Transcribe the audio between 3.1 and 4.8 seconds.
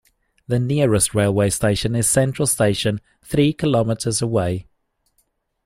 three kilometres away.